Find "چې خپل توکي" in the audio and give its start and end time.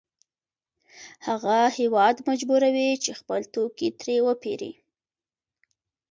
3.03-3.89